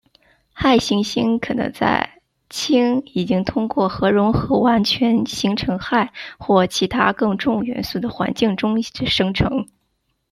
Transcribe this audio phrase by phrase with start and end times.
[0.55, 2.19] 氦行星可能在
[2.49, 9.67] 氢已经通过核融合完全形成氦或其它更重元素的环境中生成。